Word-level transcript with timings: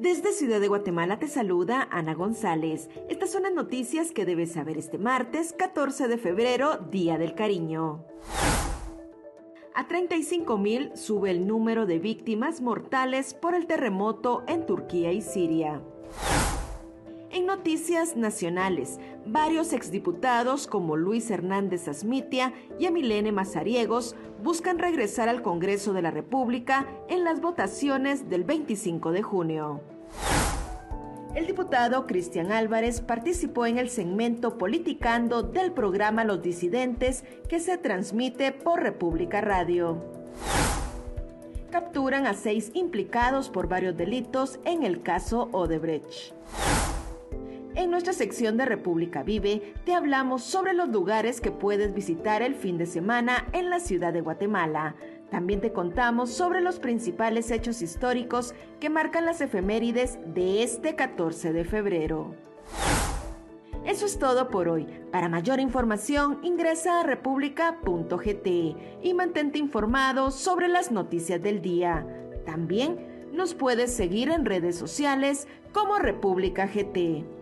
Desde 0.00 0.32
Ciudad 0.32 0.62
de 0.62 0.68
Guatemala 0.68 1.18
te 1.18 1.28
saluda 1.28 1.86
Ana 1.90 2.14
González. 2.14 2.88
Estas 3.10 3.32
son 3.32 3.42
las 3.42 3.52
noticias 3.52 4.12
que 4.12 4.24
debes 4.24 4.52
saber 4.52 4.78
este 4.78 4.96
martes 4.96 5.52
14 5.52 6.08
de 6.08 6.16
febrero, 6.16 6.78
Día 6.90 7.18
del 7.18 7.34
Cariño. 7.34 8.06
A 9.74 9.86
35.000 9.86 10.96
sube 10.96 11.30
el 11.30 11.46
número 11.46 11.84
de 11.84 11.98
víctimas 11.98 12.62
mortales 12.62 13.34
por 13.34 13.54
el 13.54 13.66
terremoto 13.66 14.42
en 14.48 14.64
Turquía 14.64 15.12
y 15.12 15.20
Siria. 15.20 15.82
Noticias 17.50 18.14
nacionales, 18.14 19.00
varios 19.26 19.72
exdiputados 19.72 20.68
como 20.68 20.96
Luis 20.96 21.28
Hernández 21.32 21.88
Asmitia 21.88 22.52
y 22.78 22.86
Emilene 22.86 23.32
Mazariegos 23.32 24.14
buscan 24.40 24.78
regresar 24.78 25.28
al 25.28 25.42
Congreso 25.42 25.92
de 25.92 26.00
la 26.00 26.12
República 26.12 26.86
en 27.08 27.24
las 27.24 27.40
votaciones 27.40 28.30
del 28.30 28.44
25 28.44 29.10
de 29.10 29.22
junio. 29.22 29.80
El 31.34 31.48
diputado 31.48 32.06
Cristian 32.06 32.52
Álvarez 32.52 33.00
participó 33.00 33.66
en 33.66 33.78
el 33.78 33.90
segmento 33.90 34.56
Politicando 34.56 35.42
del 35.42 35.72
programa 35.72 36.22
Los 36.22 36.42
Disidentes 36.42 37.24
que 37.48 37.58
se 37.58 37.78
transmite 37.78 38.52
por 38.52 38.80
República 38.80 39.40
Radio. 39.40 40.00
Capturan 41.72 42.28
a 42.28 42.34
seis 42.34 42.70
implicados 42.74 43.50
por 43.50 43.66
varios 43.66 43.96
delitos 43.96 44.60
en 44.64 44.84
el 44.84 45.02
caso 45.02 45.48
Odebrecht. 45.50 46.32
En 47.80 47.90
nuestra 47.90 48.12
sección 48.12 48.58
de 48.58 48.66
República 48.66 49.22
Vive 49.22 49.72
te 49.86 49.94
hablamos 49.94 50.42
sobre 50.42 50.74
los 50.74 50.90
lugares 50.90 51.40
que 51.40 51.50
puedes 51.50 51.94
visitar 51.94 52.42
el 52.42 52.54
fin 52.54 52.76
de 52.76 52.84
semana 52.84 53.48
en 53.54 53.70
la 53.70 53.80
ciudad 53.80 54.12
de 54.12 54.20
Guatemala. 54.20 54.96
También 55.30 55.62
te 55.62 55.72
contamos 55.72 56.30
sobre 56.30 56.60
los 56.60 56.78
principales 56.78 57.50
hechos 57.50 57.80
históricos 57.80 58.54
que 58.80 58.90
marcan 58.90 59.24
las 59.24 59.40
efemérides 59.40 60.18
de 60.26 60.62
este 60.62 60.94
14 60.94 61.54
de 61.54 61.64
febrero. 61.64 62.34
Eso 63.86 64.04
es 64.04 64.18
todo 64.18 64.50
por 64.50 64.68
hoy. 64.68 64.86
Para 65.10 65.30
mayor 65.30 65.58
información 65.58 66.38
ingresa 66.42 67.00
a 67.00 67.02
república.gt 67.02 68.46
y 69.02 69.14
mantente 69.14 69.58
informado 69.58 70.30
sobre 70.30 70.68
las 70.68 70.92
noticias 70.92 71.42
del 71.42 71.62
día. 71.62 72.06
También 72.44 73.30
nos 73.32 73.54
puedes 73.54 73.90
seguir 73.90 74.28
en 74.28 74.44
redes 74.44 74.76
sociales 74.76 75.48
como 75.72 75.98
República 75.98 76.66
GT. 76.66 77.39